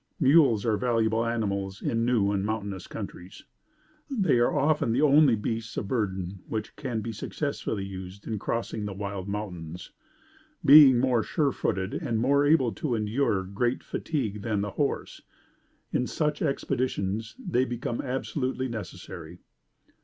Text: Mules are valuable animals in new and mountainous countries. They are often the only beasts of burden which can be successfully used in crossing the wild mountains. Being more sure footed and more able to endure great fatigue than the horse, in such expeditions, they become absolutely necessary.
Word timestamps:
Mules 0.19 0.65
are 0.65 0.77
valuable 0.77 1.27
animals 1.27 1.79
in 1.79 2.03
new 2.05 2.31
and 2.31 2.43
mountainous 2.43 2.87
countries. 2.87 3.43
They 4.09 4.39
are 4.39 4.51
often 4.51 4.93
the 4.93 5.03
only 5.03 5.35
beasts 5.35 5.77
of 5.77 5.87
burden 5.87 6.39
which 6.47 6.75
can 6.75 7.01
be 7.01 7.11
successfully 7.11 7.85
used 7.85 8.25
in 8.25 8.39
crossing 8.39 8.85
the 8.85 8.95
wild 8.95 9.27
mountains. 9.27 9.91
Being 10.65 10.97
more 10.97 11.21
sure 11.21 11.51
footed 11.51 11.93
and 11.93 12.17
more 12.17 12.43
able 12.47 12.71
to 12.71 12.95
endure 12.95 13.43
great 13.43 13.83
fatigue 13.83 14.41
than 14.41 14.61
the 14.61 14.71
horse, 14.71 15.21
in 15.93 16.07
such 16.07 16.41
expeditions, 16.41 17.35
they 17.37 17.63
become 17.63 18.01
absolutely 18.01 18.67
necessary. 18.67 19.37